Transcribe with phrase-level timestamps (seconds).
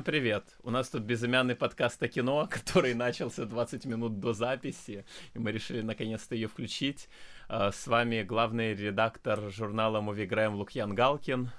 [0.00, 0.44] Всем привет!
[0.62, 5.04] У нас тут безымянный подкаст о кино, который начался 20 минут до записи,
[5.34, 7.10] и мы решили наконец-то ее включить.
[7.48, 11.50] А, с вами главный редактор журнала Moviegram Лукьян Галкин.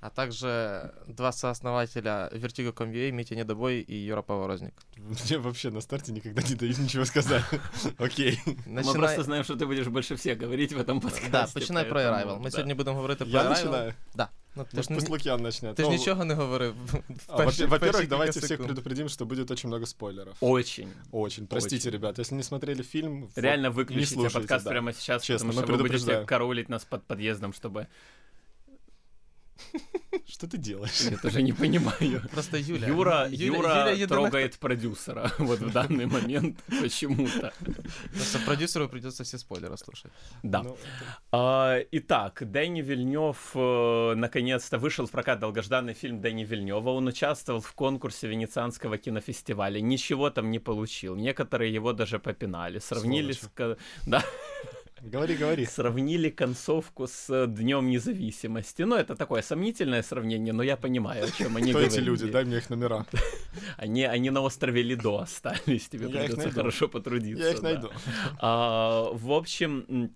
[0.00, 4.72] А также два сооснователя Vertigo.com.ua, Митя Недобой и Юра Поворозник.
[4.96, 7.44] Мне вообще на старте никогда не дают ничего сказать.
[7.98, 8.40] Окей.
[8.64, 11.30] Мы просто знаем, что ты будешь больше всех говорить в этом подкасте.
[11.30, 12.40] Да, починай про Arrival.
[12.40, 13.44] Ми сьогодні будемо говорити про Arrival.
[13.44, 13.94] Я начинаю?
[14.14, 14.30] Да.
[14.54, 15.76] Ну, ты ну, пусть Лукьян начнет.
[15.76, 16.74] Ты же ничего не говорил.
[17.28, 20.36] А, во-первых, давайте всех предупредим, что будет очень много спойлеров.
[20.40, 20.92] Очень.
[21.10, 21.46] Очень.
[21.46, 25.88] Простите, ребят, если не смотрели фильм, Реально выключите подкаст прямо сейчас, Честно, потому что вы
[25.88, 27.88] будете караулить нас под подъездом, чтобы
[30.26, 31.00] что ты делаешь?
[31.10, 32.22] Я тоже не понимаю.
[32.30, 32.88] Просто Юля.
[32.88, 37.52] Юра, Юра, Юля трогает продюсера вот в данный момент почему-то.
[38.12, 40.12] Просто продюсеру придется все спойлеры слушать.
[40.42, 40.62] Да.
[40.62, 40.76] Ну,
[41.32, 46.90] а, итак, Дэнни Вильнев э, наконец-то вышел в прокат долгожданный фильм Дэнни Вильнева.
[46.90, 49.80] Он участвовал в конкурсе Венецианского кинофестиваля.
[49.80, 51.16] Ничего там не получил.
[51.16, 52.78] Некоторые его даже попинали.
[52.78, 53.50] Сравнили с...
[54.06, 54.22] Да.
[55.04, 55.66] Говори, говори.
[55.66, 58.82] Сравнили концовку с Днем независимости.
[58.82, 61.90] Ну, это такое сомнительное сравнение, но я понимаю, о чем они говорят.
[61.90, 62.30] Кто эти люди?
[62.30, 63.04] Дай мне их номера.
[63.76, 67.44] Они, они на острове Лидо остались, тебе я придется хорошо потрудиться.
[67.44, 67.90] Я их найду.
[68.38, 70.14] А, в общем,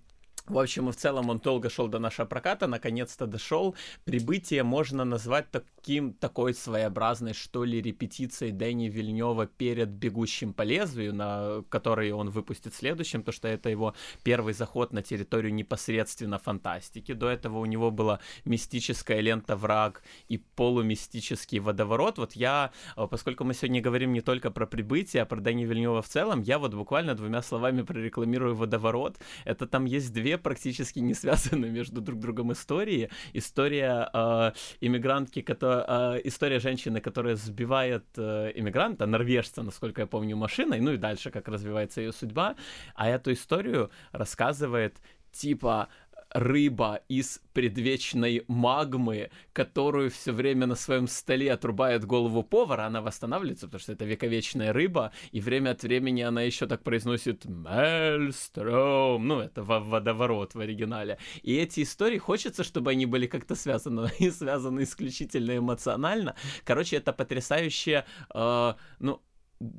[0.48, 3.74] в общем и в целом он долго шел до нашего проката, наконец-то дошел.
[4.04, 11.14] Прибытие можно назвать таким, такой своеобразной, что ли, репетицией Дэнни Вильнева перед «Бегущим по лезвию»,
[11.14, 17.12] на который он выпустит следующим, то что это его первый заход на территорию непосредственно фантастики.
[17.12, 22.18] До этого у него была мистическая лента «Враг» и полумистический водоворот.
[22.18, 26.02] Вот я, э, поскольку мы сегодня говорим не только про прибытие, а про Дэнни Вильнева
[26.02, 29.18] в целом, я вот буквально двумя словами прорекламирую водоворот.
[29.44, 33.10] Это там есть две практически не связаны между друг другом истории.
[33.32, 40.36] История э, иммигрантки, которая, э, история женщины, которая сбивает э, иммигранта, норвежца, насколько я помню,
[40.36, 42.56] машиной, ну и дальше, как развивается ее судьба.
[42.94, 45.00] А эту историю рассказывает
[45.32, 45.88] типа
[46.36, 53.66] рыба из предвечной магмы, которую все время на своем столе отрубает голову повара, она восстанавливается,
[53.66, 59.40] потому что это вековечная рыба, и время от времени она еще так произносит «Мельстром», ну,
[59.40, 61.18] это водоворот в оригинале.
[61.42, 66.34] И эти истории, хочется, чтобы они были как-то связаны, и связаны исключительно эмоционально.
[66.64, 68.04] Короче, это потрясающе,
[68.34, 69.22] э, ну,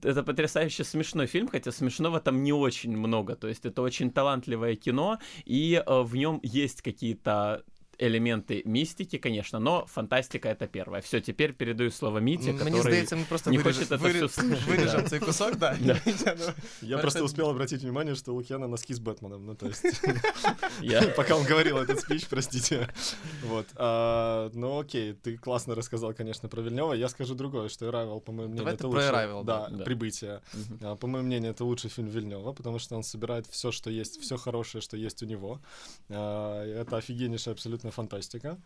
[0.03, 3.35] это потрясающе смешной фильм, хотя смешного там не очень много.
[3.35, 7.63] То есть это очень талантливое кино, и э, в нем есть какие-то
[7.98, 11.00] элементы мистики, конечно, но фантастика это первое.
[11.00, 13.76] Все, теперь передаю слово Мите, который Мне здається, ми просто не виріж...
[13.76, 14.30] хочет это виріж...
[14.30, 14.68] все слышать.
[14.68, 15.76] Виріжемо цей кусок, да.
[16.82, 19.84] Я просто успел обратить внимание, что у Лукьяна носки с Бэтменом, ну то есть...
[21.16, 22.88] Пока он говорил этот спич, простите.
[23.46, 23.66] Вот.
[23.76, 26.94] А, ну окей, ты классно рассказал, конечно, про Вильнева.
[26.94, 29.44] Я скажу другое, что Arrival, по моему мнению, это лучший...
[29.44, 30.40] Да, прибытие.
[30.80, 34.20] А, по моему мнению, это лучший фильм Вильнева, потому что он собирает все, что есть,
[34.20, 35.60] все хорошее, что есть у него.
[36.08, 38.57] А, это офигеннейшая абсолютно абсолютно фантастика.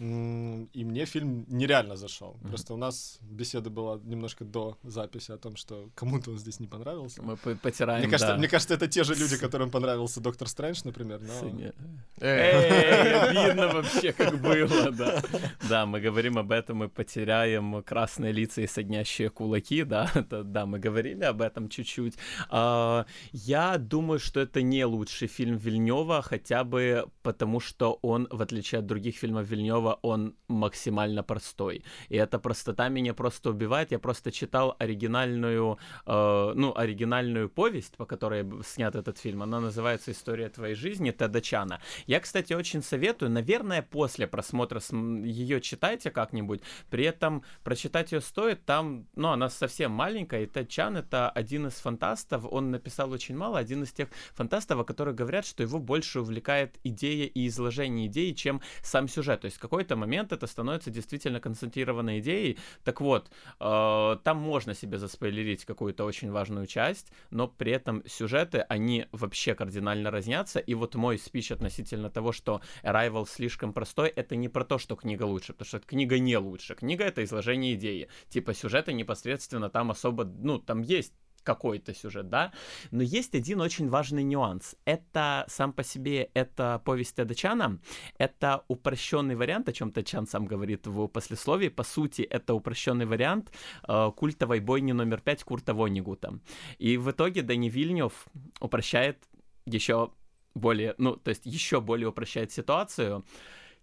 [0.00, 2.28] И мне фильм нереально зашел.
[2.28, 2.48] Mm-hmm.
[2.48, 6.66] Просто у нас беседа была немножко до записи о том, что кому-то он здесь не
[6.66, 7.22] понравился.
[7.22, 8.38] Мы потираем, мне кажется, да.
[8.38, 11.20] мне кажется, это те же люди, которым понравился Доктор Стрэндж, например.
[11.20, 11.72] Но...
[12.20, 15.22] Эй, видно вообще, как было, да.
[15.68, 20.66] Да, мы говорим об этом, мы потеряем красные лица и соднящие кулаки, да, это, да,
[20.66, 22.14] мы говорили об этом чуть-чуть.
[22.50, 28.42] А, я думаю, что это не лучший фильм Вильнева, хотя бы потому, что он, в
[28.42, 31.82] отличие отличие от других фильмов Вильнева, он максимально простой.
[32.10, 33.92] И эта простота меня просто убивает.
[33.92, 39.42] Я просто читал оригинальную, э, ну, оригинальную повесть, по которой снят этот фильм.
[39.42, 41.80] Она называется «История твоей жизни» Теда Чана.
[42.06, 44.80] Я, кстати, очень советую, наверное, после просмотра
[45.24, 46.60] ее читайте как-нибудь.
[46.90, 48.64] При этом прочитать ее стоит.
[48.64, 52.44] Там, ну, она совсем маленькая, и Тед Чан— это один из фантастов.
[52.50, 56.78] Он написал очень мало, один из тех фантастов, о которых говорят, что его больше увлекает
[56.84, 59.40] идея и изложение идеи, чем сам сюжет.
[59.40, 62.58] То есть в какой-то момент это становится действительно концентрированной идеей.
[62.84, 68.58] Так вот, э, там можно себе заспойлерить какую-то очень важную часть, но при этом сюжеты,
[68.68, 70.58] они вообще кардинально разнятся.
[70.58, 74.96] И вот мой спич относительно того, что Arrival слишком простой, это не про то, что
[74.96, 76.74] книга лучше, потому что книга не лучше.
[76.74, 78.08] Книга— это изложение идеи.
[78.28, 81.12] Типа сюжета непосредственно там особо, ну, там есть
[81.48, 82.52] какой-то сюжет, да,
[82.90, 84.76] но есть один очень важный нюанс.
[84.84, 87.80] Это сам по себе, это повесть Теда Чана,
[88.18, 93.50] это упрощенный вариант, о чем Тедчан сам говорит в послесловии, по сути, это упрощенный вариант
[93.88, 96.38] э, культовой бойни номер пять Курта Вонигута.
[96.76, 98.26] И в итоге Дани Вильнев
[98.60, 99.24] упрощает
[99.64, 100.10] еще
[100.54, 103.24] более, ну, то есть еще более упрощает ситуацию,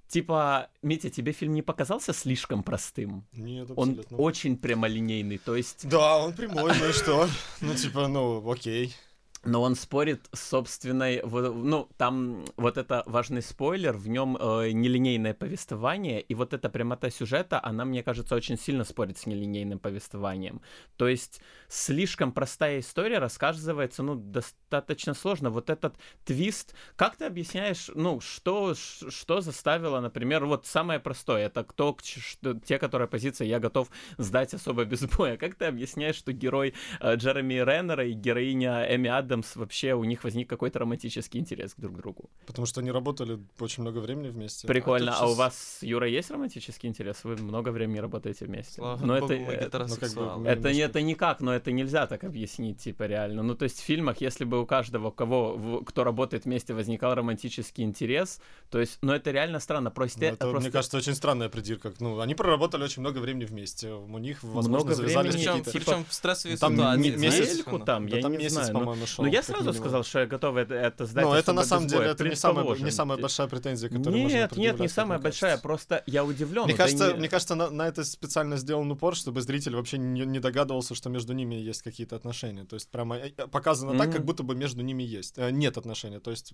[0.07, 3.25] Типа, Митя, тебе фильм не показался слишком простым?
[3.33, 4.17] Нет, абсолютно.
[4.17, 5.87] Он очень прямолинейный, то есть...
[5.87, 7.27] Да, он прямой, ну и что?
[7.61, 8.95] Ну, типа, ну, окей
[9.45, 15.33] но он спорит с собственной, ну, там вот это важный спойлер, в нем э, нелинейное
[15.33, 20.61] повествование, и вот эта прямота сюжета, она, мне кажется, очень сильно спорит с нелинейным повествованием.
[20.97, 25.51] То есть слишком простая история рассказывается, ну, достаточно сложно.
[25.51, 25.95] Вот этот
[26.25, 32.55] твист, как ты объясняешь, ну, что, что заставило, например, вот самое простое, это кто, что,
[32.55, 35.37] те, которые позиция «я готов сдать особо без боя».
[35.37, 40.03] Как ты объясняешь, что герой э, Джереми Реннера и героиня Эми Адамс Адамс вообще у
[40.03, 42.29] них возник какой-то романтический интерес к друг другу.
[42.45, 44.67] Потому что они работали очень много времени вместе.
[44.67, 45.11] Прикольно.
[45.11, 45.29] А, а сейчас...
[45.29, 47.23] у вас, Юра, есть романтический интерес?
[47.23, 48.75] Вы много времени работаете вместе.
[48.75, 52.23] Слава но богу, это, это, ну, как бы, это, это никак, но это нельзя так
[52.23, 53.43] объяснить, типа, реально.
[53.43, 57.83] Ну, то есть в фильмах, если бы у каждого, кого, кто работает вместе, возникал романтический
[57.83, 58.39] интерес,
[58.69, 59.91] то есть, ну, это реально странно.
[59.91, 60.59] Просто, ну, это, просто...
[60.61, 61.93] мне кажется, очень странная придирка.
[61.99, 63.91] Ну, они проработали очень много времени вместе.
[63.91, 65.91] У них, возможно, много завязались времени, какие-то...
[65.91, 67.15] Причем в стрессовые там ситуации.
[67.15, 68.73] Месяц, там, я там не месяц, знаю.
[68.73, 69.24] по-моему, шел.
[69.25, 71.25] Ну, я сразу сказал, что я готов это, это сдать.
[71.25, 74.61] Но это на самом деле это не самая, не самая большая претензия, которую Нет, можно
[74.61, 76.65] нет, не самая большая, просто я удивлен.
[76.65, 77.19] Мне кажется, не...
[77.19, 81.09] мне кажется, на, на это специально сделан упор, чтобы зритель вообще не, не догадывался, что
[81.09, 82.65] между ними есть какие-то отношения.
[82.65, 83.97] То есть прямо э, э, показано mm-hmm.
[83.97, 85.37] так, как будто бы между ними есть.
[85.37, 86.19] Э, нет отношений.
[86.19, 86.53] То есть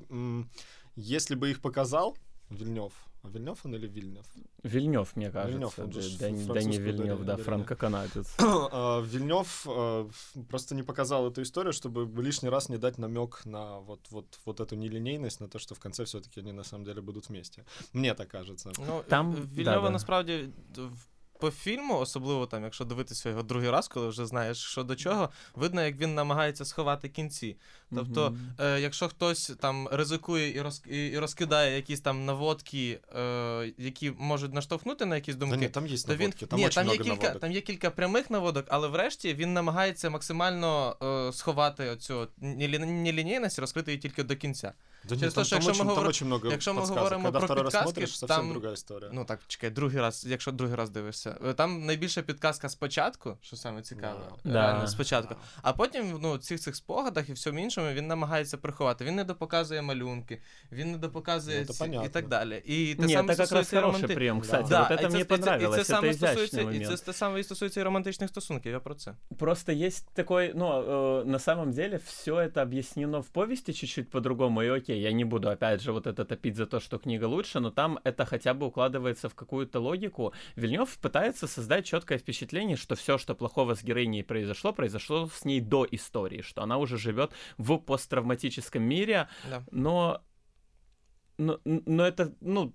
[0.96, 2.18] если бы их показал
[2.51, 2.93] Вильнев,
[3.23, 4.27] а Вильнев он или Вильнев?
[4.63, 5.53] Вильнев, мне кажется.
[5.53, 8.37] Вильнев, он же да, да, да не Вильнев, да, франко-канадец.
[8.39, 10.09] А, Вильнев а,
[10.49, 14.61] просто не показал эту историю, чтобы лишний раз не дать намек на вот, вот, вот
[14.61, 17.65] эту нелинейность, на то, что в конце все-таки они на самом деле будут вместе.
[17.93, 18.73] Мне так кажется.
[18.79, 19.91] Ну, Там Вильнева да, да.
[19.91, 20.49] насправді
[21.39, 25.31] по фільму, особливо там, якщо дивитися його другий раз, коли вже знаєш, що до чого,
[25.55, 27.57] видно, як він намагається сховати кінці.
[27.96, 28.66] Тобто, mm-hmm.
[28.66, 34.12] е, якщо хтось там ризикує і роз, і, і розкидає якісь там наводки, е, які
[34.18, 36.88] можуть наштовхнути на якісь думки, Та ні, там є то наводки, він там ні, там
[36.88, 37.42] є кілька, наводок.
[37.42, 40.96] там є кілька прямих наводок, але врешті він намагається максимально
[41.30, 44.74] е, сховати оцю нелінійність, розкрити її тільки до кінця.
[45.10, 46.14] Да Через те, що якщо ми, говор...
[46.24, 48.50] много якщо ми говоримо про підказки, там...
[48.54, 49.10] друга історія.
[49.14, 51.38] Ну так, чекай, другий раз, якщо другий раз дивишся.
[51.46, 54.54] Е, там найбільша підказка спочатку, що саме цікаве, yeah.
[54.54, 54.88] реально yeah.
[54.88, 55.36] спочатку.
[55.62, 59.05] А потім, ну, цих цих спогадах і всьому іншому він намагається приховати.
[59.05, 60.41] Він не допоказує малюнки,
[60.73, 62.01] він не допоказує ну, ці...
[62.07, 62.63] і так далі.
[62.65, 64.15] І те Нет, саме это как раз хороший романти...
[64.15, 64.69] прием, кстати.
[64.69, 64.89] Да.
[64.89, 66.83] Вот это мне понравилось, і це, это стосується, момент.
[66.83, 69.15] І це те саме і стосується і романтичних стосунків, я про це.
[69.39, 74.63] Просто есть такой, ну, э, на самом деле все это объяснено в повести чуть-чуть по-другому,
[74.63, 77.25] и окей, я не буду опять опять же, вот это топить за то, что книга
[77.27, 80.33] лучше, но там это хотя бы укладывается в какую-то логику.
[80.57, 85.61] Вильнев пытается создать четкое впечатление, что все, что плохого с героиней произошло, произошло с ней
[85.61, 89.64] до истории, что она уже живет в посттравматическом мире, да.
[89.72, 90.22] но,
[91.38, 92.74] но, но это, ну,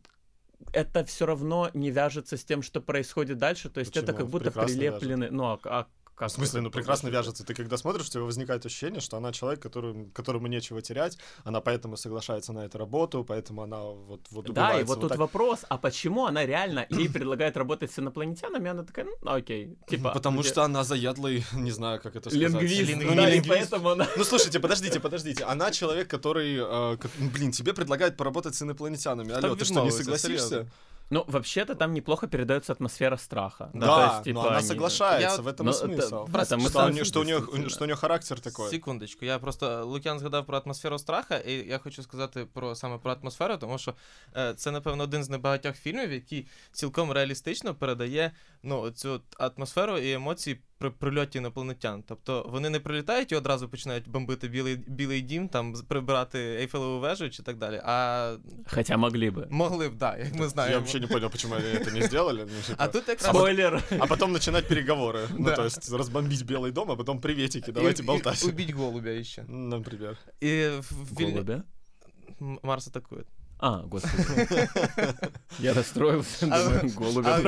[0.72, 3.70] это все равно не вяжется с тем, что происходит дальше.
[3.70, 4.04] То есть Почему?
[4.04, 5.24] это как будто прилеплены.
[5.24, 5.32] Вяжет.
[5.32, 7.44] Ну, а, а как в смысле, ну прекрасно вяжется.
[7.44, 11.60] Ты когда смотришь, у тебя возникает ощущение, что она человек, который, которому нечего терять, она
[11.60, 15.18] поэтому соглашается на эту работу, поэтому она вот, вот Да, и вот, вот тут так.
[15.18, 20.12] вопрос, а почему она реально ей предлагает работать с инопланетянами, она такая, ну окей, типа...
[20.12, 20.48] Потому где...
[20.48, 22.50] что она заядлый, не знаю, как это сказать.
[22.50, 23.48] Лингвист, ну, да, лингвист.
[23.48, 24.08] поэтому она...
[24.16, 29.32] Ну слушайте, подождите, подождите, она человек, который, э, как, блин, тебе предлагает поработать с инопланетянами.
[29.32, 30.66] Алло, ты что, не согласишься?
[31.11, 33.69] Ну, вообще-то там неплохо передается атмосфера страха.
[33.73, 34.67] Да, да есть, типа, но она они...
[34.67, 35.41] соглашается, я...
[35.41, 36.25] в этом но, смысл.
[36.33, 37.69] Это, это, что, у нее, что, у нее, да.
[37.69, 38.69] что у нее характер такой.
[38.69, 43.11] Секундочку, я просто Лук'ян згадав про атмосферу страха, і я хочу сказати про саме про
[43.11, 43.93] атмосферу, тому що
[44.35, 48.31] е, це, напевно, один з небагатьох фільмів, який цілком реалістично передає
[48.63, 52.03] ну, цю атмосферу і емоції при прильоті інопланетян.
[52.07, 57.29] Тобто вони не прилітають і одразу починають бомбити білий білий дім, там прибирати Ейфелеву вежу
[57.29, 57.81] чи так далі.
[57.85, 58.35] А
[58.67, 59.47] Хоча могли би.
[59.49, 60.75] Могли б, да, як ми знаємо.
[60.75, 62.47] Я взагалі не понял, чому вони це не зробили.
[62.55, 62.83] Ну, типа...
[62.83, 63.35] А тут якраз...
[63.35, 63.83] Спойлер.
[63.99, 65.27] А потом начинать переговоры.
[65.37, 68.43] Ну, то есть разбомбить Белый дом, а потом приветики, давайте болтать.
[68.43, 69.43] Убить голубя еще.
[69.47, 70.17] Например.
[70.43, 70.81] И
[71.11, 71.63] Голубя?
[72.39, 73.27] Марс атакует.
[73.61, 74.67] А, господи.
[75.59, 77.39] Я розстроївся, думаю, голубя.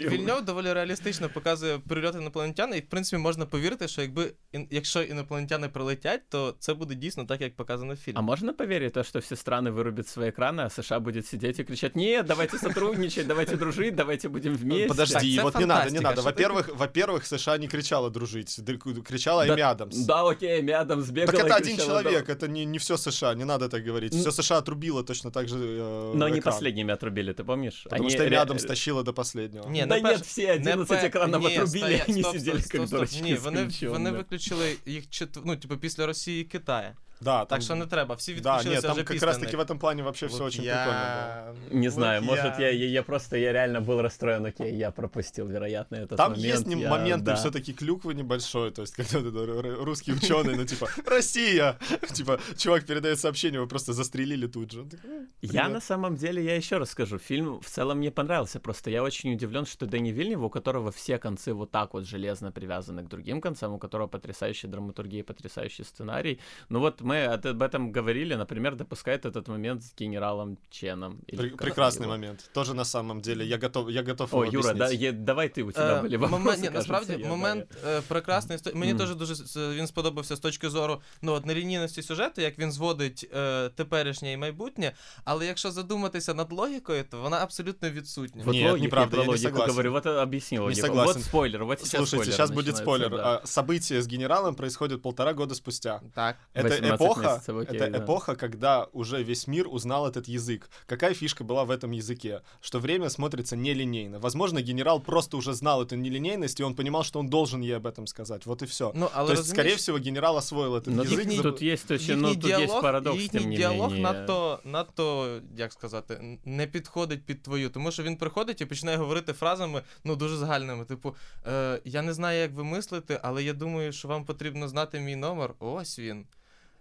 [0.00, 4.32] Вільньов доволі реалістично показує прильоти інопланетян, і в принципі можна повірити, що якби
[4.70, 8.18] якщо інопланетяни прилетять, то це буде дійсно так, як показано в фільмі.
[8.18, 11.98] А можна повірити, що всі страни вирубят свої екрани, а США будуть сидіти і кричати:
[11.98, 14.88] ні, давайте сотрудничать, давайте дружить, давайте будем вместе.
[14.88, 16.22] Подожди, вот не надо, не надо.
[16.22, 18.60] Во-первых, во-первых, США не кричала дружить,
[19.04, 19.96] кричала Эми Адамс.
[19.96, 23.44] Да, окей, Эми Адамс бегала Так это один человек, это не, не все США, не
[23.44, 24.14] надо так говорить.
[24.14, 27.82] Все США отрубило точно так же э, Но не последними отрубили, ты помнишь?
[27.84, 29.68] Потому что Эми Адамс тащила до последнего.
[29.68, 33.20] Не, да нет, все 11 екранів отрубили, і вони сиділи як дурачки.
[33.20, 35.04] Ні, вони, вони виключили їх,
[35.44, 36.94] ну, типу, після Росії і Китаю.
[37.20, 37.60] Да, так там...
[37.60, 38.14] що не треба.
[38.14, 39.66] Всі Да, відключилися нет, там вже как після раз таки них.
[39.66, 41.54] в этом плане вообще все очень прикольно.
[41.62, 42.76] Лук'ян, Не знаю, может, я, Лук'ян.
[42.76, 46.54] я, я просто, я реально был расстроен, окей, я пропустил, вероятно, этот Там момент.
[46.54, 47.34] есть не- я- моменты да.
[47.34, 51.78] все-таки клюквы небольшой, то есть когда вот этот р- р- русский ученый, ну типа Россия,
[52.12, 54.80] типа чувак передает сообщение, его просто застрелили тут же.
[54.80, 55.72] Он такой, «Ну, Я привет».
[55.72, 59.32] на самом деле, я еще раз скажу, фильм в целом мне понравился, просто я очень
[59.32, 63.40] удивлен, что Дэнни Вильнев, у которого все концы вот так вот железно привязаны к другим
[63.40, 66.38] концам, у которого потрясающая драматургия, потрясающий сценарий.
[66.68, 71.18] Ну вот мы от- об этом говорили, например, допускает этот момент с генералом Ченом.
[71.32, 72.12] или Пре- как прекрасный его.
[72.12, 72.50] момент.
[72.52, 75.02] Тоже на самом деле я готов, я готов О, его Юра, да, объяснить.
[75.02, 78.00] е- давай ты, у тебя Е, были вопросы, момент, ні, кажется, насправді я- момент е,
[78.08, 78.58] прекрасний.
[78.58, 79.00] Сто- Мені Мгм.
[79.00, 83.30] теж дуже с- він сподобався з точки зору ну, от, нелінійності сюжету, як він зводить
[83.36, 84.92] е, теперішнє і майбутнє.
[85.24, 88.42] Але якщо задуматися над логікою, то вона абсолютно відсутня.
[88.44, 89.70] Вот Нет, логика, неправда, про я не логику согласен.
[89.70, 90.80] говорю, вот э, объясни логику.
[90.86, 91.14] согласен.
[91.14, 93.10] Вот спойлер, вот сейчас Слушайте, спойлер сейчас будет начинается, спойлер.
[93.10, 93.36] да.
[93.36, 96.00] А, События с генералом происходят полтора года спустя.
[96.14, 96.36] Так.
[96.54, 97.98] Это 18 эпоха, месяцев, окей, это да.
[97.98, 100.68] эпоха, когда уже весь мир узнал этот язык.
[100.86, 102.40] Какая фишка была в этом языке?
[102.60, 104.18] Что время смотрится нелинейно.
[104.18, 107.86] Возможно, генерал просто уже знал эту нелинейность, и он понимал, что он должен ей об
[107.86, 108.46] этом сказать.
[108.46, 108.92] Вот и все.
[108.94, 111.08] Ну, але То есть, розумієш, скорее всего, генерал освоил этот Но язык.
[111.10, 113.56] тут, їхній- за- тут есть очень, ну, їхній тут есть діалог, парадокс, їхній тем не
[113.56, 114.02] діалог менее.
[114.02, 117.70] надто, надто, як сказати, не підходить під твою.
[117.70, 120.84] Тому що він приходить і починає говорити фразами, ну, дуже загальними.
[120.84, 121.14] Типу,
[121.46, 125.16] е, я не знаю, як ви мислите, але я думаю, що вам потрібно знати мій
[125.16, 125.54] номер.
[125.58, 126.26] Ось він.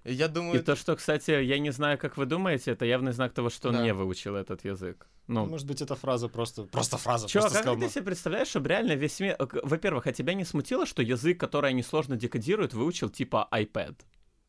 [0.04, 3.32] Я думаю, И то, что, кстати, я не знаю, как вы думаете, это явный знак
[3.34, 3.82] того, что он Да.
[3.82, 5.06] не выучил этот язык.
[5.26, 6.64] Ну, Может быть, эта фраза просто...
[6.64, 7.28] Просто фраза.
[7.28, 9.36] Чё, просто как сказал, ты себе представляешь, чтобы реально весь мир...
[9.38, 13.96] э, Во-первых, а тебя не смутило, что язык, который они сложно декодируют, выучил типа iPad?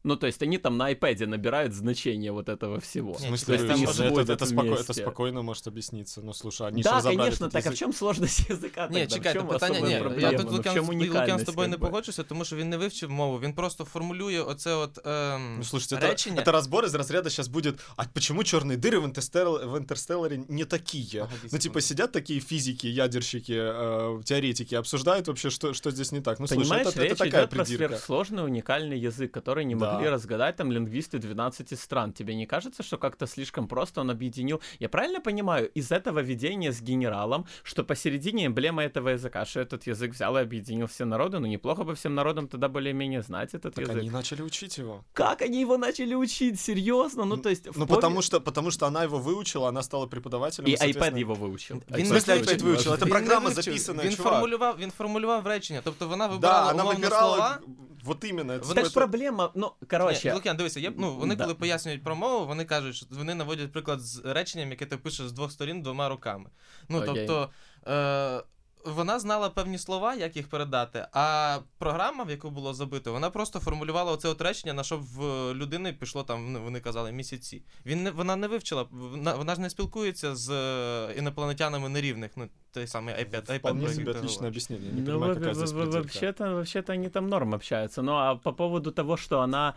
[0.08, 3.14] Ну, то есть они там на iPad набирают значение вот этого всего.
[3.14, 3.86] В Не, смысле, то есть там выучил?
[3.86, 5.02] можно это, сводят это, споко- это вместе.
[5.02, 6.20] спокойно может объясниться.
[6.22, 7.78] Ну, слушай, они же Да, разобрали конечно, этот так, а в язык.
[7.78, 9.06] чем сложность языка Ні, тогда?
[9.06, 10.00] чекайте, в чем питання особая ні.
[10.00, 10.30] проблема?
[10.32, 11.86] Я тут Ну, в Лук'ян, чем Лук'ян з уникальность, тобою не как бы?
[11.86, 13.40] погоджуся, тому що він не вивчив мову.
[13.40, 16.42] Він просто формулює оце от ем, Ну, слушайте, это, речення.
[16.42, 20.64] это разбор из разряда сейчас будет, а почему черные дыры в, Интерстелл- в Интерстелларе не
[20.64, 21.20] такие?
[21.22, 21.62] Ага, ну, секунду.
[21.62, 26.38] типа, сидят такие физики, ядерщики, э, теоретики, обсуждают вообще, что, что здесь не так.
[26.40, 27.88] Ну, слушай, Понимаешь, это, это речь такая идет про придирка.
[27.88, 29.89] сверхсложный уникальный язык, который не Да.
[29.90, 32.12] могли разгадать там лингвисты 12 стран.
[32.12, 34.60] Тебе не кажется, что как-то слишком просто он объединил?
[34.80, 39.86] Я правильно понимаю, из этого видения с генералом, что посередине эмблема этого языка, что этот
[39.86, 43.74] язык взял и объединил все народы, ну неплохо бы всем народам тогда более-менее знать этот
[43.74, 43.96] Так язык.
[44.00, 45.04] они начали учить его.
[45.12, 46.60] Как они его начали учить?
[46.60, 47.24] Серьезно?
[47.24, 47.66] Ну, то есть...
[47.68, 50.68] в Ну, пове- потому что, потому что она его выучила, она стала преподавателем.
[50.68, 51.76] И соответственно- iPad его выучил.
[51.90, 52.52] Він В не смысле вивчив.
[52.56, 52.92] iPad выучил?
[52.92, 53.64] Это Він не программа вивчив.
[53.64, 54.32] записанная, Він чувак.
[54.32, 55.80] формулював, він формулював речення.
[55.84, 57.34] Тобто вона Да, вибирала она умовно выбирала...
[57.36, 57.58] слова.
[58.04, 58.52] Вот именно.
[58.52, 60.27] Это Так какой-то- проблема, ну, короче...
[60.29, 61.43] Ні, Лук'ян, дивися, я, ну, вони Да.
[61.43, 65.27] коли пояснюють про мову, вони кажуть, що вони наводять приклад з реченням, яке ти пишеш
[65.27, 66.49] з двох сторін двома руками.
[66.89, 67.27] Ну, Окей.
[67.27, 67.49] тобто,
[67.91, 68.43] е,
[68.85, 73.59] вона знала певні слова, як їх передати, а програма, в яку було забито, вона просто
[73.59, 75.19] формулювала оце от речення, на що в
[75.53, 77.63] людини пішло там, ну, вони казали, місяці.
[77.85, 82.49] Він не, вона не вивчила, вона, вона ж не спілкується з е, інопланетянами нерівних, ну,
[82.71, 83.45] той самий iPad.
[83.51, 84.91] iPad Вполне про себе отличное объяснение.
[84.93, 88.01] Не Ну, понимаю, какая здесь вообще-то, вообще-то они там норм общаются.
[88.01, 89.73] Ну, а по поводу того, что она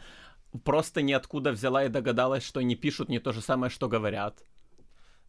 [0.65, 4.45] просто ниоткуда взяла и догадалась, что они пишут не то же самое, что говорят.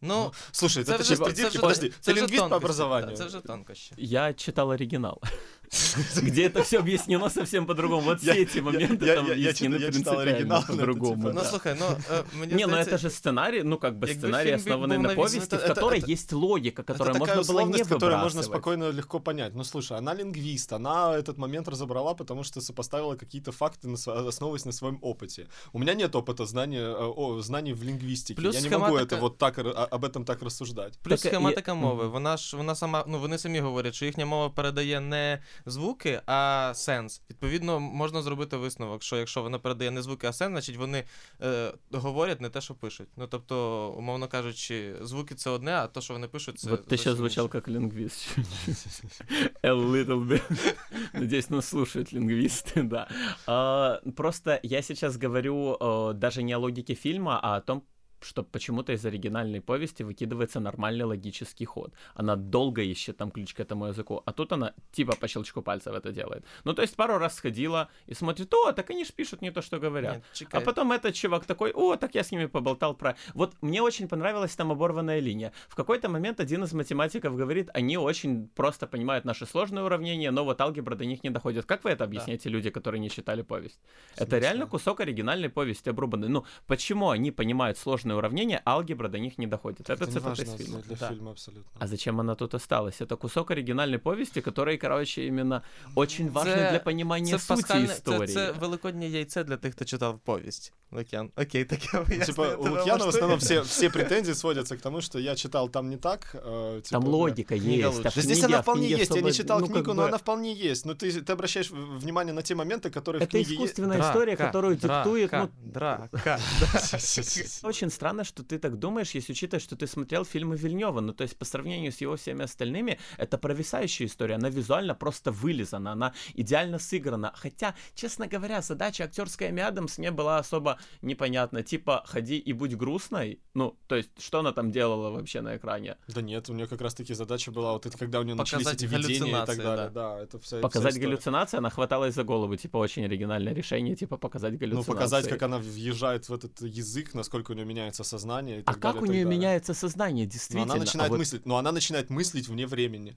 [0.02, 3.10] Ну, Слушай, це это вже- придирки, вже- подожди, це ты вже лингвист по тонкості, образованию.
[3.10, 3.92] да, Це вже тонкощі.
[3.96, 5.20] Я читал оригинал,
[6.21, 8.01] где это все объяснено совсем по-другому.
[8.01, 10.59] Вот Я- все эти моменты я- там я- я объяснены читал- я читал принципиально оригинал,
[10.67, 11.15] но это по-другому.
[11.15, 11.45] типа- Ну, да.
[11.49, 14.57] слухай, ну, е, мені Не, ну здається, это же сценарий, ну как бы Якби сценарий,
[14.57, 17.13] фильм был основанный на навесен, повести, это- в это- которой это- есть логика, Это которую
[17.19, 18.43] такая можно было не условность, которую можно выбрасывать.
[18.43, 19.55] спокойно, легко понять.
[19.55, 24.27] Ну, слушай, она лингвист, она этот момент разобрала, потому что сопоставила какие-то факты, на сво-
[24.27, 25.47] основываясь на своем опыте.
[25.73, 28.41] У меня нет опыта знания, э, о, знаний в лингвистике.
[28.41, 30.99] Плюс Я не могу схематика- это вот так, р- а- об этом так рассуждать.
[31.03, 32.03] Плюс Так, і- схематика мови.
[32.03, 32.11] Мгм.
[32.13, 36.71] Вона ж вона сама, ну вони самі говорять, що їхня мова передає не звуки, а
[36.75, 37.21] сенс.
[37.29, 41.03] Відповідно, можна зробити висновок, що якщо вона передає не звуки, а сенс, значить вони
[41.41, 43.07] е, говорять не те, що пишуть.
[43.17, 46.69] Ну тобто, умовно кажучи, звуки це одне, а то, що вони пишуть, це.
[46.69, 47.51] Вот ты сейчас зовсім звучал інше.
[47.51, 48.37] как лингвист.
[49.63, 50.75] A little bit.
[51.13, 53.07] Надеюсь, нас слушают лингвисты, да.
[53.47, 57.83] А, Просто я сейчас говорю э, даже не о логике фильма, а о том,
[58.20, 61.92] что почему-то из оригинальной повести выкидывается нормальный логический ход.
[62.14, 65.94] Она долго ищет там ключ к этому языку, а тут она типа по щелчку пальцев
[65.94, 66.44] это делает.
[66.64, 69.62] Ну, то есть пару раз сходила и смотрит, о, так они ж пишут не то,
[69.62, 70.22] что говорят.
[70.40, 73.14] Ні, А потом этот чувак такой, о, так я с ними поболтал про...
[73.34, 75.52] Вот мне очень понравилась там оборванная линия.
[75.68, 80.44] В какой-то момент один из математиков говорит, они очень просто понимают наши сложные уравнения, но
[80.44, 81.66] вот алгебра до них не доходит.
[81.66, 83.78] Как вы это объясняете, люди, которые не читали повесть?
[84.16, 86.28] В Это реально кусок оригинальной повести обрубанный.
[86.28, 89.90] Ну, почему они понимают сложные сложные уравнения, алгебра до них не доходит.
[89.90, 90.82] Это, это цитата из фильма.
[90.82, 91.08] Для, да.
[91.08, 91.70] фильма абсолютно.
[91.78, 93.00] А зачем она тут осталась?
[93.00, 95.62] Это кусок оригинальной повести, который, короче, именно
[95.96, 98.26] очень важный це, для понимания це сути истории.
[98.26, 100.72] Це, це великоднє яйце для тих, хто читав повість.
[100.92, 101.30] Лукьян.
[101.36, 105.18] Окей, таке ну, Типа, у Лукьяна в основном все, все претензии сводятся к тому, что
[105.18, 106.34] я читал там не так.
[106.34, 108.02] Э, типа, там логика есть.
[108.02, 109.14] Да здесь она вполне есть.
[109.14, 110.86] Я не читал ну, книгу, но она вполне есть.
[110.86, 114.76] Но ты, ты обращаешь внимание на те моменты, которые Это в книге искусственная история, которую
[114.76, 115.32] диктует...
[115.32, 116.38] Ну, драка.
[117.62, 121.00] Очень странно, что ты так думаешь, если учитывать, что ты смотрел фильмы Вильнева.
[121.00, 124.36] Ну, то есть, по сравнению с его всеми остальными, это провисающая история.
[124.36, 127.32] Она визуально просто вылизана, она идеально сыграна.
[127.34, 131.62] Хотя, честно говоря, задача актерской Эми Адамс не была особо непонятна.
[131.62, 133.40] Типа, ходи и будь грустной.
[133.54, 135.96] Ну, то есть, что она там делала вообще на экране?
[136.08, 138.84] Да нет, у нее как раз-таки задача была, вот это когда у нее начались эти
[138.84, 139.90] видения и так далее.
[139.90, 142.56] Да, это вся, Показать вся галлюцинации, она хваталась за голову.
[142.56, 144.90] Типа, очень оригинальное решение, типа, показать галлюцинации.
[144.90, 148.58] Ну, показать, как она въезжает в этот язык, насколько у нее меняется сознание.
[148.58, 150.66] И а далее, как у нее меняется сознание, действительно?
[150.66, 151.48] Но она начинает а мыслить, вот...
[151.48, 153.16] но она начинает мыслить вне времени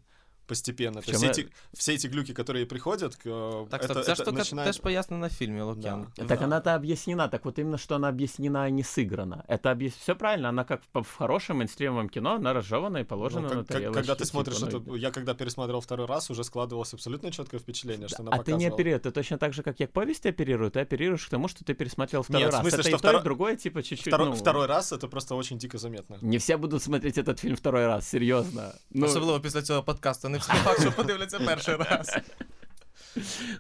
[0.50, 1.02] постепенно.
[1.02, 4.68] То есть все, эти, все эти глюки, которые приходят, э, так, это, это штука начинает...
[4.68, 6.08] теж пояснена в фильме Лукьян.
[6.18, 6.26] Да.
[6.26, 6.46] Так да.
[6.46, 9.46] она-то объяснена, так вот именно, что она объяснена, а не сыграна.
[9.48, 9.94] Это объяс...
[9.94, 13.58] все правильно, она как в, в хорошем мейнстримовом кино, она разжевана и положена ну, как,
[13.58, 14.02] на тарелочке.
[14.02, 18.08] Когда ты смотришь типа, это, я когда пересмотрел второй раз, уже складывалось абсолютно четкое впечатление,
[18.08, 18.60] что она А показывала...
[18.60, 21.30] ты не оперируешь, ты точно так же, как я к повести оперирую, ты оперируешь к
[21.30, 22.60] тому, что ты пересмотрел второй Нет, раз.
[22.60, 23.20] в смысле, это что и второй...
[23.20, 24.36] то, и другое, типа, чуть-чуть, второй, ну...
[24.36, 26.18] второй раз это просто очень дико заметно.
[26.22, 28.74] Не все будут смотреть этот фильм второй раз, серьезно.
[28.90, 29.06] Ну...
[29.06, 30.30] Особливо після цього подкасту.
[30.30, 32.18] Не всі факт, що подивляться перший раз.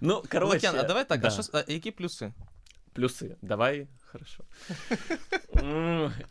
[0.02, 0.54] Ну, короче...
[0.54, 1.28] Лук'ян, а давай так, да.
[1.28, 2.34] а, що, а які плюси?
[2.96, 3.36] Плюсы.
[3.42, 4.44] Давай, хорошо.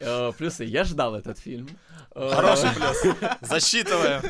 [0.01, 0.65] Э, плюсы.
[0.65, 1.69] Я ждал этот фильм.
[2.15, 3.17] Хороший плюс.
[3.41, 4.23] Засчитываем.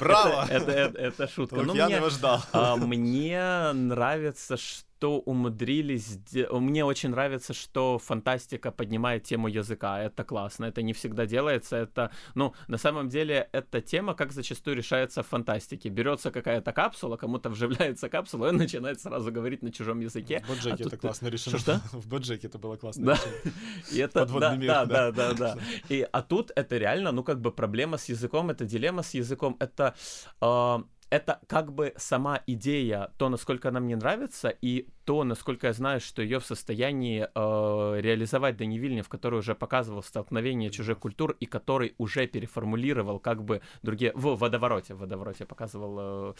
[0.00, 0.46] Браво.
[0.50, 1.56] Это, это, это шутка.
[1.56, 2.42] Ну, я его ждал.
[2.52, 6.18] А, мне нравится, что что умудрились...
[6.50, 10.00] Мне очень нравится, что фантастика поднимает тему языка.
[10.00, 10.64] Это классно.
[10.64, 11.76] Это не всегда делается.
[11.76, 15.90] Это, ну, на самом деле, эта тема, как зачастую решается в фантастике.
[15.90, 20.42] Берется какая-то капсула, кому-то вживляется капсула, и он начинает сразу говорить на чужом языке.
[20.46, 21.58] В Боджеке а это классно решено.
[21.58, 21.80] Что?
[21.92, 23.18] В Боджеке это было классно да.
[23.92, 25.58] И это, да, мир, да, да, да, да.
[25.90, 29.56] И, а тут это реально, ну, как бы проблема с языком, это дилемма с языком,
[29.60, 29.94] это...
[30.40, 30.78] Э,
[31.10, 36.00] это как бы сама идея, то, насколько она мне нравится, и то, насколько я знаю,
[36.00, 41.46] что ее в состоянии э, реализовать Дани Вильнев, который уже показывал столкновение чужих культур и
[41.46, 44.12] который уже переформулировал как бы другие...
[44.14, 45.96] В «Водовороте», в «Водовороте» показывал
[46.30, 46.34] э,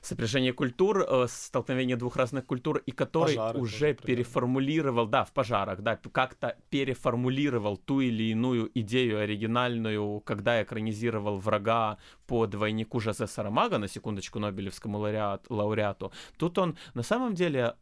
[0.00, 5.32] сопряжение культур, э, столкновение двух разных культур, и который Пожары уже тоже, переформулировал, да, в
[5.32, 13.28] «Пожарах», да, как-то переформулировал ту или иную идею оригинальную, когда экранизировал врага по двойнику Жозе
[13.28, 16.10] Сарамага, на секундочку, Нобелевскому лауреат, лауреату.
[16.36, 17.74] Тут он на самом деле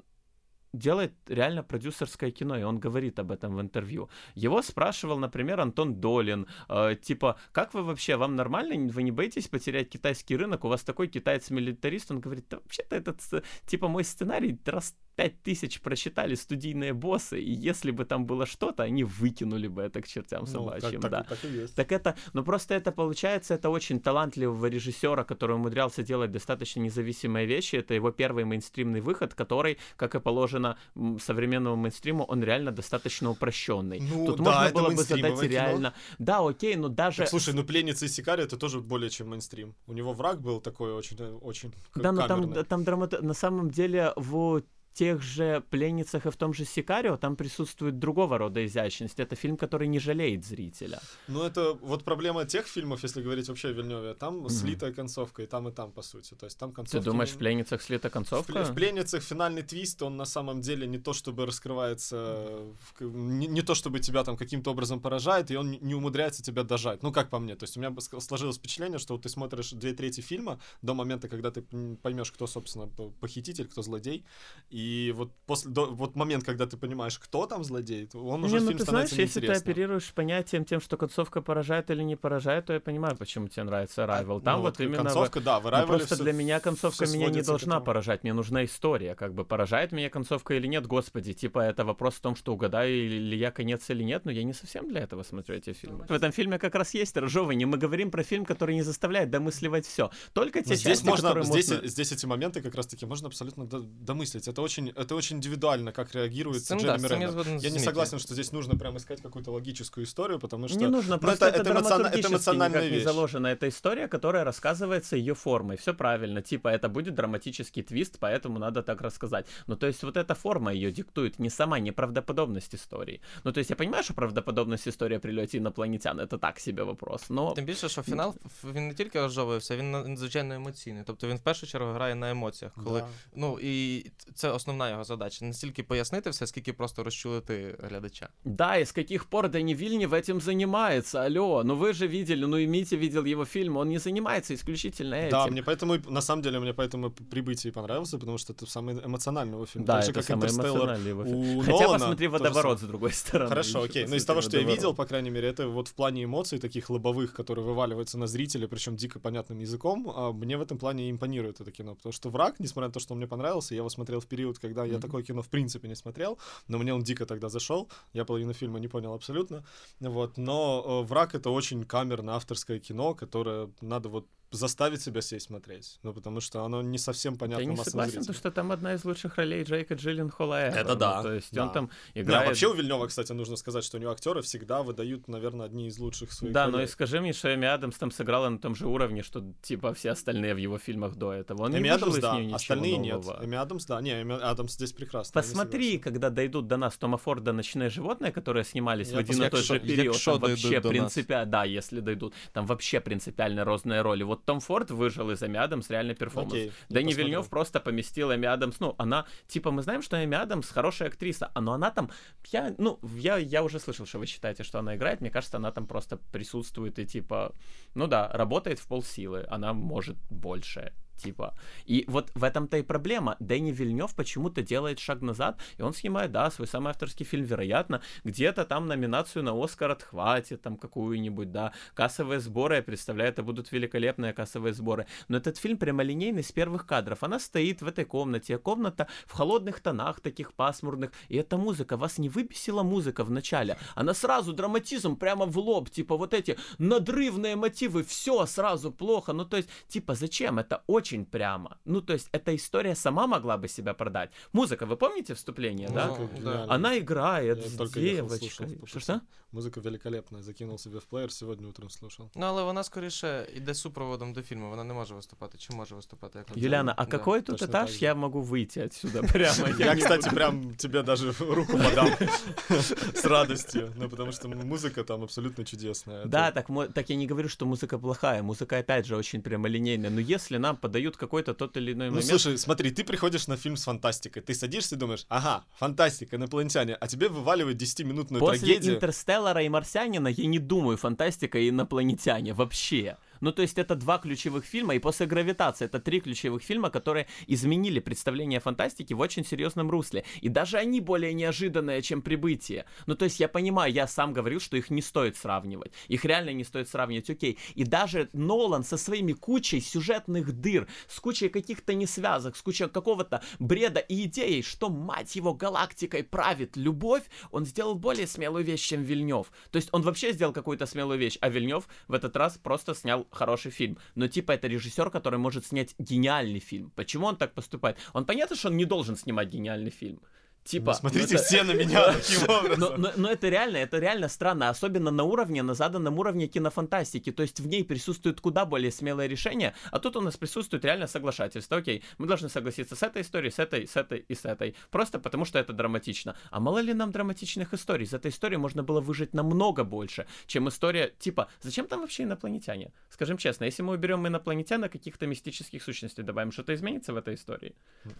[0.78, 4.08] делает реально продюсерское кино, и он говорит об этом в интервью.
[4.34, 9.48] Его спрашивал, например, Антон Долин, э, типа, как вы вообще, вам нормально, вы не боитесь
[9.48, 14.04] потерять китайский рынок, у вас такой китаец-милитарист, он говорит, да вообще-то этот, э, типа, мой
[14.04, 19.82] сценарий рас 5000 прочитали студийные боссы, и если бы там было что-то, они выкинули бы
[19.82, 21.22] это к чертям ну, собачьим, ну, так, да.
[21.24, 21.74] Так, так, и есть.
[21.74, 27.46] так это, ну просто это получается, это очень талантливого режиссера, который умудрялся делать достаточно независимые
[27.46, 30.78] вещи, это его первый мейнстримный выход, который, как и положено
[31.18, 34.00] современному мейнстриму, он реально достаточно упрощенный.
[34.00, 35.42] Ну, Тут да, можно было бы задать кино.
[35.42, 35.94] реально...
[36.18, 37.18] Да, окей, но даже...
[37.18, 39.74] Так, слушай, ну «Пленница» и «Сикари» это тоже более чем мейнстрим.
[39.86, 41.16] У него враг был такой очень...
[41.18, 42.46] Э, очень да, камерный.
[42.46, 43.08] но там, там драма...
[43.20, 44.62] На самом деле в
[44.96, 49.20] тех же «Пленницах» и в том же «Сикарио» там присутствует другого рода изящность.
[49.20, 51.00] Это фильм, который не жалеет зрителя.
[51.28, 54.14] Ну, это вот проблема тех фильмов, если говорить вообще о Вильнёве.
[54.14, 54.50] Там mm-hmm.
[54.50, 56.34] слитая концовка, и там, и там, по сути.
[56.34, 56.98] То есть там концовка...
[56.98, 58.64] Ты думаешь, в «Пленницах» слита концовка?
[58.64, 62.58] В, в «Пленницах» финальный твист, он на самом деле не то, чтобы раскрывается...
[63.00, 67.02] Не, не то, чтобы тебя там каким-то образом поражает, и он не умудряется тебя дожать.
[67.02, 67.54] Ну, как по мне.
[67.54, 71.28] То есть у меня сложилось впечатление, что вот ты смотришь две трети фильма до момента,
[71.28, 71.60] когда ты
[72.02, 72.88] поймешь, кто, собственно,
[73.20, 74.24] похититель, кто злодей,
[74.70, 78.58] и и вот после до, вот момент, когда ты понимаешь, кто там злодей, он уже
[78.58, 82.16] не, ну, фильм ты знаешь, если ты оперируешь понятием тем, что концовка поражает или не
[82.16, 84.40] поражает, то я понимаю, почему тебе нравится Arrival.
[84.40, 87.30] Там ну, вот, вот именно концовка, да, в Arrival ну, просто для меня концовка меня
[87.30, 91.60] не должна поражать, мне нужна история, как бы поражает меня концовка или нет, господи, типа
[91.60, 94.88] это вопрос в том, что угадаю ли я конец или нет, но я не совсем
[94.88, 96.06] для этого смотрю эти фильмы.
[96.08, 99.86] В этом фильме как раз есть разжевывание, мы говорим про фильм, который не заставляет домысливать
[99.86, 101.88] все, только те но части, здесь можно, здесь, можно...
[101.88, 105.91] здесь эти моменты как раз таки можно абсолютно домыслить, это очень очень, это очень индивидуально,
[105.91, 107.31] как реагирует С цим, Джереми да, с цим я Реннер.
[107.31, 107.85] згоден з Я не Міті.
[107.85, 110.79] согласен, что здесь нужно прям искать какую-то логическую историю, потому что...
[110.79, 113.03] Не нужно, ну, просто это- это, это эмоциона- это драматургически эмоциональная никак не вещь.
[113.03, 113.47] заложена.
[113.47, 115.75] Это история, которая рассказывается ее формой.
[115.77, 116.41] Все правильно.
[116.41, 119.45] Типа, это будет драматический твист, поэтому надо так рассказать.
[119.67, 123.19] Ну, то есть, вот эта форма ее диктует, не сама неправдоподобность истории.
[123.43, 127.29] Ну, то есть, я понимаю, что правдоподобность истории о прилете инопланетян это так себе вопрос.
[127.29, 131.03] Но Тим більше, що фінал ф- він не тільки розжовується, він надзвичайно емоційний.
[131.07, 133.07] Тобто він в першу чергу грає на емоціях, коли Да.
[133.35, 135.44] ну і це основна його задача.
[135.44, 138.28] Не стільки пояснити все, скільки просто розчулити глядача.
[138.44, 141.20] Да, и с каких пор Дани Вильнев этим занимается?
[141.20, 145.14] Алло, ну вы же видели, ну и Митя видел его фильм, он не занимается исключительно
[145.16, 145.30] этим.
[145.30, 148.94] Да, мне поэтому, и- на самом деле, мне поэтому «Прибытие» понравился, потому что это самый
[148.94, 149.84] эмоциональный его фильм.
[149.84, 151.60] Да, Так же, это как самый «Интерстеллар» эмоциональный его у фильм.
[151.66, 153.48] Хотя Нолана посмотри то же «Водоворот» с другой стороны.
[153.48, 154.06] Хорошо, Еще окей.
[154.08, 154.78] Ну, из посмотри того, что я «Водоворот».
[154.78, 158.66] видел, по крайней мере, это вот в плане эмоций таких лобовых, которые вываливаются на зрителя,
[158.68, 161.94] причем дико понятным языком, а мне в этом плане импонирует это кино.
[161.94, 164.45] Потому что «Враг», несмотря на то, что он мне понравился, я его смотрел в период,
[164.54, 165.00] когда я Мгм.
[165.02, 167.88] такое кино в принципе не смотрел, но мне он дико тогда зашел.
[168.14, 169.64] Я половину фильма не понял абсолютно.
[170.00, 170.38] Вот.
[170.38, 175.98] Но э, «Враг»— это очень камерно авторское кино, которое надо вот заставить себя сесть смотреть.
[176.02, 178.20] Ну, потому что оно не совсем понятно Я не согласен, зрителю.
[178.20, 180.54] потому что там одна из лучших ролей Джейка Джилленхола.
[180.60, 181.62] Это да, Ну, то есть да.
[181.64, 182.48] он там Да, играет...
[182.48, 185.98] вообще у Вильнева, кстати, нужно сказать, что у него актеры всегда выдают, наверное, одни из
[185.98, 186.84] лучших своих Да, но ролей.
[186.84, 190.10] и скажи мне, что Эми Адамс там сыграла на том же уровне, что типа все
[190.10, 191.64] остальные в его фильмах до этого.
[191.64, 193.32] Он не Эми выжил Адамс, да, остальные нового.
[193.40, 193.44] нет.
[193.44, 194.00] Эми Адамс, да.
[194.00, 195.38] Не, Эми Адамс здесь прекрасно.
[195.38, 199.42] не Посмотри, когда дойдут до нас Тома Форда «Ночные животные», которые снимались Я в один
[199.42, 204.22] и тот же период, там вообще принципиально, да, если дойдут, там вообще принципиально разные роли.
[204.22, 206.52] Вот Том Форд выжал из Эми Адамс реально перформанс.
[206.52, 207.12] Окей, Дэнни.
[207.12, 208.80] Вильнев просто поместил Эми Адамс.
[208.80, 212.10] Ну, она, типа, мы знаем, что Эми Адамс хорошая актриса, а, но она там,
[212.52, 215.20] я, ну, я, я уже слышал, что вы считаете, что она играет.
[215.20, 217.52] Мне кажется, она там просто присутствует и, типа,
[217.94, 219.44] ну да, работает в полсилы.
[219.50, 220.92] Она может больше.
[221.16, 221.54] Типа.
[221.86, 223.36] И вот в этом-то и проблема.
[223.40, 228.02] Дэнни Вильнев почему-то делает шаг назад, и он снимает, да, свой самый авторский фильм, вероятно,
[228.24, 231.72] где-то там номинацию на Оскар отхватит, там какую-нибудь, да.
[231.94, 235.06] Кассовые сборы, я представляю, это будут великолепные кассовые сборы.
[235.28, 237.22] Но этот фильм прямолинейный с первых кадров.
[237.22, 241.12] Она стоит в этой комнате, комната в холодных тонах, таких пасмурных.
[241.28, 243.78] И эта музыка, вас не выбесила музыка в начале?
[243.94, 249.32] Она сразу драматизм прямо в лоб, типа вот эти надрывные мотивы, все сразу плохо.
[249.32, 250.58] Ну, то есть, типа, зачем?
[250.58, 251.76] Это очень прямо.
[251.84, 254.30] Ну, то есть, эта история сама могла бы себя продать.
[254.52, 256.06] Музыка, вы помните вступление, да?
[256.06, 256.66] Музыка да.
[256.68, 258.76] Она играет Я с только ехал, девочкой.
[258.76, 259.20] пути.
[259.52, 260.42] Музыка великолепная.
[260.42, 262.30] Закинул себе в плеер, сегодня утром слушал.
[262.34, 264.70] Ну але вона скоріше йде супроводом до фільму.
[264.70, 265.58] Вона не може виступати.
[265.58, 267.10] Чи може виступати як Юлиана, а Да.
[267.10, 269.68] какой тут точно этаж так я могу выйти отсюда прямо?
[269.78, 272.08] Я, кстати, прям тебе даже руку подам
[273.14, 273.92] с радостью.
[273.96, 276.24] Ну, потому что музыка там абсолютно чудесная.
[276.26, 278.42] Да, так, так я не говорю, что музыка плохая.
[278.42, 280.10] Музыка, опять же, очень прямолинейная.
[280.10, 282.28] Но если нам подают какой-то тот или иной Ну, момент...
[282.30, 286.94] слушай, смотри, ты приходишь на фильм с фантастикой, ты садишься и думаешь, ага, фантастика, инопланетяне,
[286.94, 288.94] а тебе вываливают 10-минутную После трагедию.
[288.94, 293.18] «Интерстеллара» и «Марсианина» я не думаю фантастика и инопланетяне вообще.
[293.40, 297.26] Ну, то есть это два ключевых фильма, и после «Гравитации» это три ключевых фильма, которые
[297.46, 300.24] изменили представление о фантастике в очень серьезном русле.
[300.40, 302.84] И даже они более неожиданные, чем «Прибытие».
[303.06, 305.92] Ну, то есть я понимаю, я сам говорил, что их не стоит сравнивать.
[306.08, 307.58] Их реально не стоит сравнивать, окей.
[307.74, 313.42] И даже Нолан со своими кучей сюжетных дыр, с кучей каких-то несвязок, с кучей какого-то
[313.58, 319.02] бреда и идеей, что, мать его, галактикой правит любовь, он сделал более смелую вещь, чем
[319.02, 319.50] Вильнев.
[319.70, 323.25] То есть он вообще сделал какую-то смелую вещь, а Вильнев в этот раз просто снял
[323.30, 323.98] хороший фильм.
[324.14, 326.90] Но типа это режиссер, который может снять гениальный фильм.
[326.94, 327.98] Почему он так поступает?
[328.12, 330.20] Он понятно, что он не должен снимать гениальный фильм.
[330.66, 333.00] Типа, Ну, смотрите это- все на меня таким но, образом.
[333.00, 337.30] но- но это реально, это реально странно, особенно на уровне, на заданном уровне кинофантастики.
[337.32, 341.06] То есть в ней присутствует куда более смелое решение, а тут у нас присутствует реально
[341.06, 341.76] соглашательство.
[341.76, 344.74] Окей, мы должны согласиться с этой историей, с этой, с этой и с этой.
[344.90, 346.34] Просто потому что это драматично.
[346.50, 348.04] А мало ли нам драматичных историй?
[348.04, 352.92] Из этой истории можно было выжить намного больше, чем история типа, зачем там вообще инопланетяне?
[353.10, 357.34] Скажем честно, если мы уберем инопланетян, а каких-то мистических сущностей добавим, что-то изменится в этой
[357.34, 357.74] истории?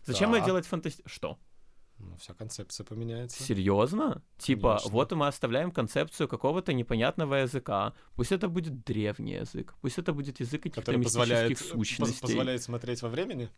[0.04, 0.38] Зачем Да.
[0.38, 1.02] ее делать фантасти...
[1.06, 1.38] Что?
[1.98, 3.42] Ну, вся концепция поменяется.
[3.42, 4.22] Серьезно?
[4.38, 4.90] Типа, Конечно.
[4.90, 7.94] вот мы оставляем концепцию какого-то непонятного языка.
[8.14, 12.20] Пусть это будет древний язык, пусть это будет язык каких-то позволяет, мистических поз- сущностей.
[12.20, 13.48] позволяет смотреть во времени,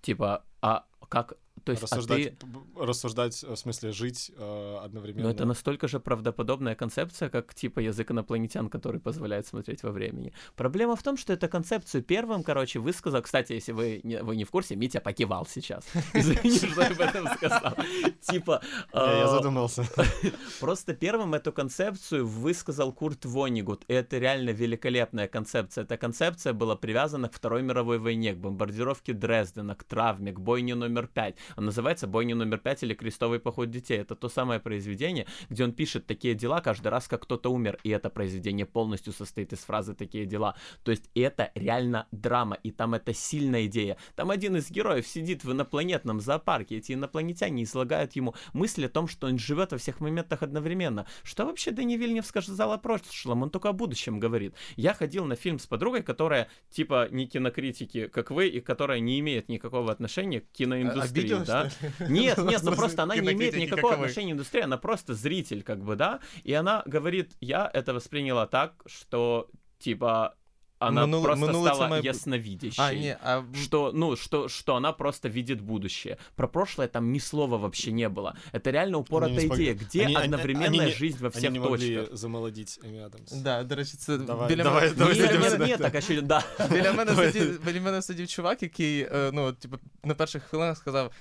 [0.00, 1.34] Типа, а как...
[1.64, 2.46] То есть, а рассуждать, ты...
[2.46, 5.24] п- п- рассуждать, в смысле, жить э, одновременно.
[5.24, 10.32] Но это настолько же правдоподобная концепция, как типа язык инопланетян, который позволяет смотреть во времени.
[10.56, 13.22] Проблема в том, что эту концепцию первым, короче, высказал...
[13.22, 15.84] Кстати, если вы не, вы не в курсе, Митя покивал сейчас.
[16.14, 17.74] Извини, что я об этом сказал.
[18.20, 18.62] Типа...
[18.94, 19.84] Я, а, задумался.
[20.60, 23.84] Просто первым эту концепцию высказал Курт Вонигут.
[23.88, 25.84] И это реально великолепная концепция.
[25.84, 30.74] Эта концепция была привязана к Второй мировой войне, к бомбардировке Дрездена, к травме, к бойне
[30.74, 31.36] номер пять.
[31.56, 33.98] Называется «Бойня номер пять» или «Крестовый поход детей».
[33.98, 37.78] Это то самое произведение, где он пишет такие дела каждый раз, как кто-то умер.
[37.84, 40.54] И это произведение полностью состоит из фразы «такие дела».
[40.84, 43.96] То есть это реально драма, и там это сильная идея.
[44.14, 49.08] Там один из героев сидит в инопланетном зоопарке, эти инопланетяне излагают ему мысли о том,
[49.08, 51.06] что он живет во всех моментах одновременно.
[51.22, 53.42] Что вообще Дани Вильнев сказал о прошлом?
[53.42, 54.54] Он только о будущем говорит.
[54.76, 59.18] Я ходил на фильм с подругой, которая типа не кинокритики, как вы, и которая не
[59.20, 61.69] имеет никакого отношения к киноиндустрии, Обиделась, да?
[61.99, 65.83] Нет, нет, ну просто она не имеет никакого отношения к индустрии, она просто зритель, как
[65.83, 66.19] бы, да?
[66.43, 69.49] И она говорит, я это восприняла так, что
[69.79, 70.35] типа
[70.79, 72.01] она Минул, просто стала мое...
[72.03, 72.83] ясновидящей.
[72.83, 73.43] А, не, а...
[73.63, 76.19] Что, ну, что, что она просто видит будущее.
[76.35, 78.37] Про прошлое там ни слова вообще не было.
[78.51, 81.89] Это реально упоротая идея, где они, одновременная они, они, жизнь во всех они не точках.
[81.89, 83.31] Могли замолодить Емі Адамс.
[83.31, 84.95] Да, до речі, це давай, біля давай, мене...
[84.95, 86.43] давай, ні, ні, ні, так, а ще, да.
[86.71, 91.11] біля, мене сидів, біля мене сидів чувак, який, ну, типу, на перших хвилинах сказав,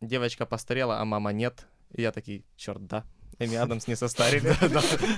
[0.00, 1.66] девочка постарела, а мама нет.
[1.92, 3.04] И я такий, чорт, да.
[3.39, 4.49] Эми Адамс не состарили.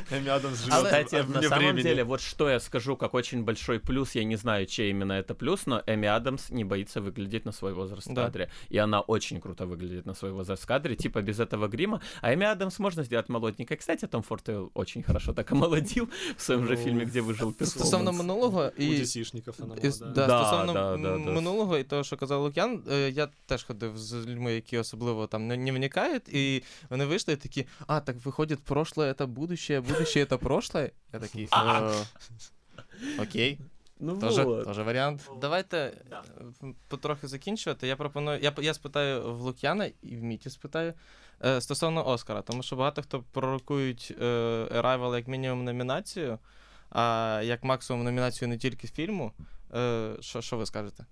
[0.10, 4.16] Эми Адамс живет Кстати, на самом деле, вот что я скажу, как очень большой плюс,
[4.16, 7.74] я не знаю, чей именно это плюс, но Эми Адамс не боится выглядеть на свой
[7.74, 8.50] возраст в кадре.
[8.70, 12.02] И она очень круто выглядит на свой возраст в кадре, типа без этого грима.
[12.22, 13.78] А Эми Адамс можно сделать молоденькой.
[13.78, 17.70] Кстати, Том Форте очень хорошо так омолодил в своем же фільмі, де вижив перформанс.
[17.70, 18.98] Стосовно минулого і...
[18.98, 24.54] Десішників вона да, стосовно минулого і того, що казав Лук'ян, я теж ходив з людьми,
[24.54, 29.27] які особливо там не вникають, і вони вийшли такі, а, так виходить, прошлое прошлое это
[29.27, 30.93] будущее, будущее это прошлое.
[31.13, 31.49] Я такий.
[33.19, 33.59] Окей.
[34.01, 34.65] Ну, тоже, вот.
[34.65, 35.31] тоже варіант.
[35.41, 36.23] Давайте да.
[36.89, 37.87] потрохи закінчувати.
[37.87, 38.41] Я пропоную.
[38.41, 40.95] Я я спитаю в Лук'яна і в Міті спитаю
[41.45, 44.25] е, стосовно Оскара, тому що багато хто пророкують е,
[44.65, 46.39] Arrival як мінімум номінацію,
[46.91, 49.33] а як максимум номінацію не тільки фільму.
[49.75, 51.05] Е, що, що ви скажете?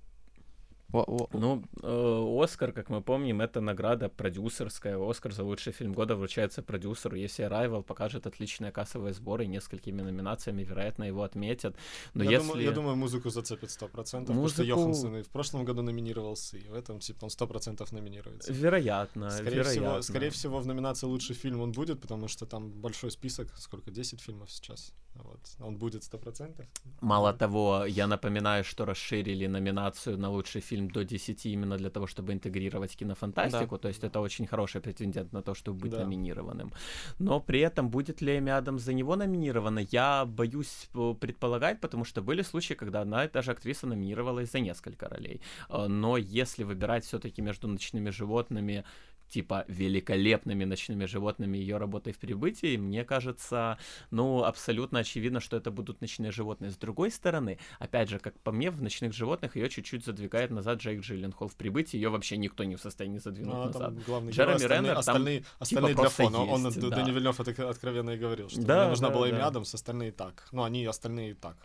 [0.93, 4.99] Ну, э, Оскар, как мы помним, это награда продюсерская.
[4.99, 7.17] Оскар за лучший фильм года вручается продюсеру.
[7.17, 11.77] Если Arrival покажет отличные кассовые сборы несколькими номинациями, вероятно, его отметят.
[12.15, 12.47] Но я, если...
[12.47, 14.27] думаю, я думаю, музыку зацепит 100%, Музыку...
[14.27, 18.53] потому что Йоханссон и в прошлом году номинировался, и в этом, типа, он 100% номинируется.
[18.53, 19.73] Вероятно, скорее вероятно.
[19.73, 23.91] Всего, скорее всего, в номинации «Лучший фильм» он будет, потому что там большой список, сколько,
[23.91, 24.95] 10 фильмов сейчас.
[25.15, 25.41] Вот.
[25.61, 26.65] Он будет 100%.
[27.01, 32.07] Мало того, я напоминаю, что расширили номинацию на лучший фильм до 10 именно для того,
[32.07, 33.77] чтобы интегрировать кинофантастику.
[33.77, 33.83] Да.
[33.83, 36.05] То есть это очень хороший претендент на то, чтобы быть да.
[36.05, 36.73] номинированным.
[37.19, 40.89] Но при этом будет ли Эми Адамс за него номинирована, я боюсь
[41.21, 45.41] предполагать, потому что были случаи, когда одна и та же актриса номинировалась за несколько ролей.
[45.69, 48.85] Э, но если выбирать все-таки между ночными животными
[49.29, 53.79] типа великолепными ночными животными ее работой в прибытии, мне кажется,
[54.11, 56.71] ну, абсолютно очевидно, что это будут ночные животные.
[56.71, 60.79] С другой стороны, опять же, как по мне, в ночных животных ее чуть-чуть задвигает назад
[60.81, 61.49] Джейк Джилленхол.
[61.49, 64.05] В прибытии ее вообще никто не в состоянии задвинуть ну, назад.
[64.05, 66.37] Главный Джереми герой, Реннер остальные, там остальные типа, для фона.
[66.37, 66.97] Есть, он да.
[66.97, 69.33] Дани Вильнев откровенно и говорил, что да, мне нужна да, была да.
[69.33, 70.49] Эми Адамс, остальные так.
[70.53, 71.57] Ну, они остальные так.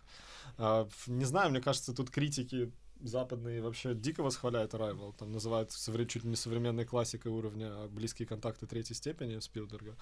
[0.58, 2.72] Uh, не знаю, мне кажется, тут критики
[3.04, 8.66] западные вообще дико восхваляют Arrival, там называют чуть ли не современной классикой уровня «Близкие контакты
[8.66, 9.96] третьей степени» Спилберга.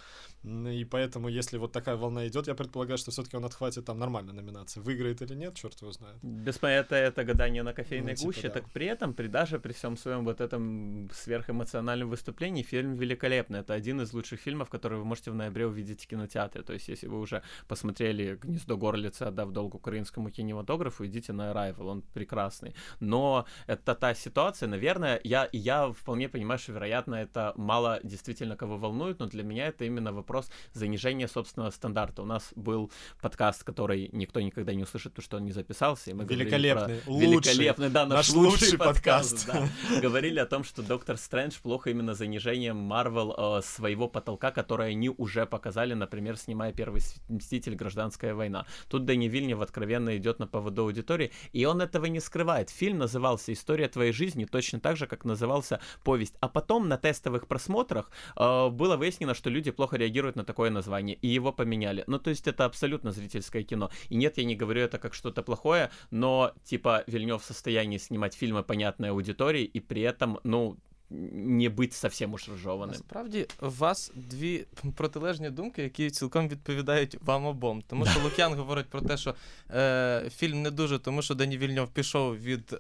[0.44, 4.34] И поэтому, если вот такая волна идет, я предполагаю, что все-таки он отхватит там нормальной
[4.34, 4.80] номинации.
[4.80, 6.18] Выиграет или нет, черт его знает.
[6.22, 8.54] Без это, это гадание на кофейной ну, типа, гуще, да.
[8.54, 13.60] так при этом, при даже при всем своем вот этом сверхэмоциональном выступлении, фильм великолепный.
[13.60, 16.64] Это один из лучших фильмов, которые вы можете в ноябре увидеть в кинотеатре.
[16.64, 21.88] То есть, если вы уже посмотрели «Гнездо горлицы», отдав долг украинскому кинематографу, идите на Arrival,
[21.88, 28.00] он прекрасный но это та ситуация, наверное, я, я вполне понимаю, что, вероятно, это мало
[28.04, 32.22] действительно кого волнует, но для меня это именно вопрос занижения собственного стандарта.
[32.22, 36.14] У нас был подкаст, который никто никогда не услышит, потому что он не записался, и
[36.14, 37.12] мы великолепный, про...
[37.12, 39.48] лучший, великолепный, да, наш, наш лучший, лучший подкаст.
[39.48, 40.02] подкаст да.
[40.02, 45.10] Говорили о том, что Доктор Стрэндж плохо именно занижением Марвел э, своего потолка, который они
[45.10, 48.66] уже показали, например, снимая первый Мститель Гражданская война.
[48.90, 52.70] Тут Дани Вильнев откровенно идет на поводу аудитории, и он этого не скрывает.
[52.72, 56.36] Фильм назывался «История твоей жизни», точно так же, как назывался «Повесть».
[56.40, 61.16] А потом на тестовых просмотрах э, было выяснено, что люди плохо реагируют на такое название,
[61.16, 62.04] и его поменяли.
[62.08, 63.90] Ну, то есть это абсолютно зрительское кино.
[64.10, 68.34] И нет, я не говорю это как что-то плохое, но, типа, Вильнев в состоянии снимать
[68.34, 70.78] фильмы понятной аудитории, и при этом, ну,
[71.11, 72.93] не бути зовсім уж розжованим.
[72.93, 77.83] Насправді, у вас дві протилежні думки, які цілком відповідають вам обом.
[77.87, 79.35] Тому що Лук'ян говорить про те, що
[79.71, 82.79] е, фільм не дуже, тому що Дані Вільньов пішов від е,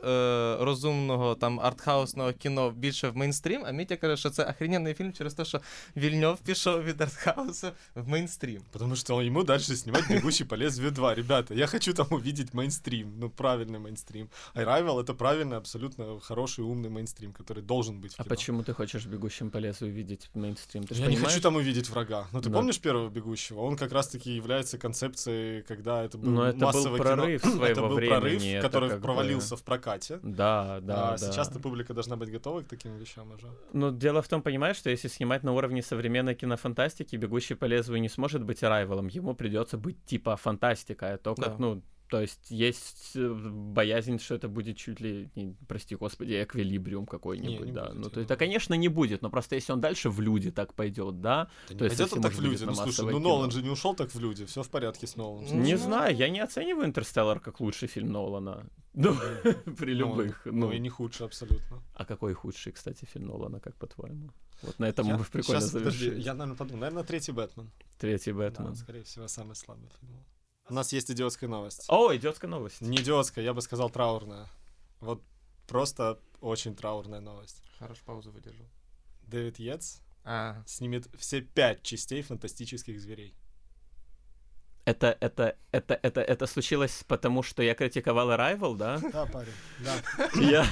[0.60, 5.34] розумного там артхаусного кіно більше в мейнстрім, а Мітя каже, що це охрененний фільм через
[5.34, 5.60] те, що
[5.96, 8.62] Вільньов пішов від артхаусу в мейнстрім.
[8.78, 11.14] Тому що йому далі знімати «Бегущий по лезвию 2».
[11.14, 14.28] Ребята, я хочу там увидеть мейнстрім, ну правильный мейнстрім.
[14.54, 19.49] Arrival — это правильный, абсолютно хороший, умный мейнстрім, который должен быть А почему ты хочешь «Бегущим
[19.51, 20.83] по лесу» увидеть мейнстрим?
[20.83, 21.19] Ты Я понимаешь?
[21.19, 22.27] не хочу там увидеть врага.
[22.31, 22.55] Ну, ты да.
[22.57, 23.61] помнишь первого «Бегущего»?
[23.61, 27.51] Он как раз-таки является концепцией, когда это был Но это массовый был прорыв кино.
[27.53, 29.61] своего это был времени, прорыв, это который как провалился бы...
[29.61, 30.19] в прокате.
[30.23, 31.31] Да, да, а да.
[31.31, 33.47] сейчас-то публика должна быть готова к таким вещам уже.
[33.73, 38.01] Ну, дело в том, понимаешь, что если снимать на уровне современной кинофантастики, «Бегущий по лезвию»
[38.01, 39.07] не сможет быть райвелом.
[39.07, 41.13] Ему придется быть типа фантастика.
[41.13, 41.55] А то, как, Да.
[41.57, 47.05] ну, то есть есть э, боязнь, что это будет чуть ли, не, прости господи, эквилибриум
[47.05, 47.85] какой-нибудь, не да.
[47.85, 48.27] будет, ну, то есть, думаю.
[48.27, 51.75] да, конечно, не будет, но просто если он дальше в люди так пойдет, да, Да
[51.77, 52.63] То есть пойдет он так в люди.
[52.65, 53.19] Ну, слушай, ну кино.
[53.19, 54.45] Нолан же не ушел так в люди.
[54.45, 55.63] Все в порядке с Ноланом.
[55.63, 58.65] не Ну, знаю, я не оцениваю «Интерстеллар» как лучший фильм Нолана.
[58.93, 59.15] Ну,
[59.77, 60.41] при Ну, любых.
[60.45, 61.81] Ну, Ну, и не худший абсолютно.
[61.95, 64.31] а какой худший, кстати, фильм Нолана, как по-твоему?
[64.63, 66.19] Вот на этом Я- мы прикольно подожди, завершили.
[66.21, 66.81] я, наверное, подумаю.
[66.81, 67.71] Наверное, третий Бэтмен.
[67.97, 68.75] Третий Да, Бэтмен.
[68.75, 70.17] скорее всего, самый слабый фильм.
[70.71, 71.83] У нас есть идиотская новость.
[71.89, 72.79] О, идиотская новость.
[72.79, 74.47] Не идиотская, я бы сказал траурная.
[75.01, 75.21] Вот
[75.67, 77.61] просто очень траурная новость.
[77.77, 78.65] Хорош паузу выдержал.
[79.23, 83.35] Дэвид Йетс А, снимет все пять частей фантастических зверей
[84.88, 89.00] Это, это, это, это, это случилось потому, что я критиковал Arrival, да?
[89.12, 89.94] Да, парень, да.
[90.40, 90.64] Я,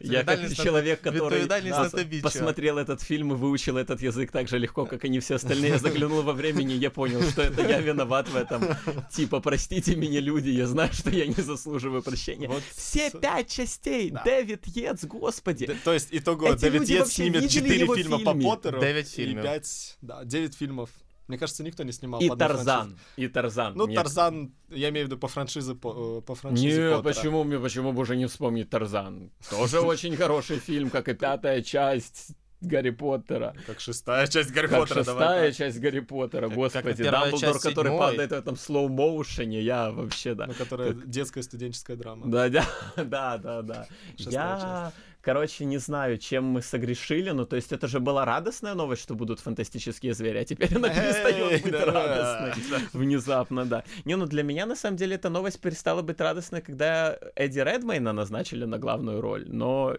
[0.00, 2.22] я как Відповідальність на- человек, который відповідальність да, на тобі, чувак.
[2.22, 5.78] посмотрел этот фильм и выучил этот язык так же легко, как и не все остальные,
[5.78, 8.76] заглянул во времени, я понял, что это я виноват в этом.
[9.10, 12.46] Типа, простите меня, люди, я знаю, что я не заслуживаю прощения.
[12.46, 14.10] Вот Все с- пять частей!
[14.12, 14.22] Да.
[14.24, 15.66] Дэвид Йетс, господи!
[15.66, 18.42] Д- То есть, итого, Эти Дэвид люди Йетс вообще снимет видели 4 его фильма фильмы?
[18.42, 18.80] по Поттеру.
[18.80, 19.42] Девять И фильмов.
[19.44, 20.90] 5, да, 9 фильмов.
[21.27, 22.97] Мне кажется, никто не снимал И по Тарзан, франшизе.
[23.15, 23.73] и Тарзан.
[23.75, 27.01] Ну, Мне- Тарзан, я имею в виду по франшизе, по, э, по франшизе Не, Поттера.
[27.03, 29.31] почему мне, почему бы уже не вспомнить Тарзан?
[29.49, 33.55] Тоже очень хороший фильм, как и пятая часть Гарри Поттера.
[33.65, 37.03] Как шестая часть Гарри Как Поттера, шестая часть Гарри Поттера, Как- господи.
[37.03, 37.99] как Дамблдор, часть который седьмой.
[38.11, 40.47] падает в этом слоу-моушене, я вообще, да.
[40.47, 42.27] Ну, которая детская студенческая драма.
[42.27, 42.65] Да, да,
[42.97, 43.87] да, да, да.
[44.17, 48.73] Шестая Я, короче, не знаю, чем мы согрешили, ну, то есть это же была радостная
[48.73, 52.79] новость, что будут фантастические звери, а теперь она перестает быть радостной.
[52.93, 53.83] Внезапно, да.
[54.05, 58.13] Не, ну для меня, на самом деле, эта новость перестала быть радостной, когда Эдди Редмейна
[58.13, 59.97] назначили на главную роль, но...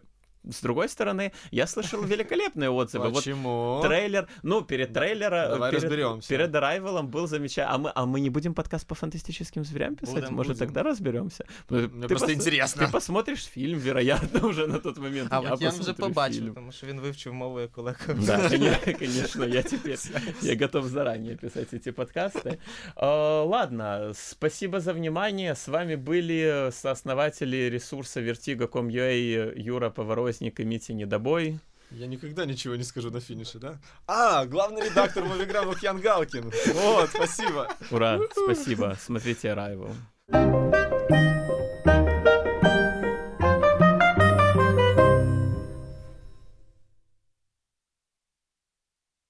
[0.51, 3.09] С другой стороны, я слышал великолепные отзывы.
[3.09, 3.81] Вот Почему?
[3.83, 6.29] трейлер, ну, перед трейлера, Давай перед, разберемся.
[6.29, 7.75] перед Arrival был замечательный.
[7.75, 10.15] А мы, а мы не будем подкаст по фантастическим зверям писать?
[10.15, 10.67] Будем, Может, будем.
[10.67, 11.45] тогда разберемся?
[11.69, 12.87] Мне ты просто пос- интересно.
[12.87, 15.29] Ты посмотришь фильм, вероятно, уже на тот момент.
[15.33, 16.55] а я от вже посмотрю побачив, фильм.
[16.55, 18.01] тому що він вивчив мову як Олег.
[18.27, 19.99] Да, коне- конечно, я теперь
[20.43, 22.59] я готов заранее писать эти подкасты.
[22.97, 25.55] Э, Ладно, спасибо за внимание.
[25.55, 31.61] С вами были сооснователи ресурса Vertigo.com.ua Юра Поворозник и Митя Недобой.
[31.91, 33.79] Я никогда ничего не скажу на финише, да?
[34.07, 36.51] А, главный редактор Мовиграм Лукьян Галкин.
[36.75, 37.69] Вот, спасибо.
[37.91, 38.97] Ура, спасибо.
[38.99, 39.93] Смотрите Arrival.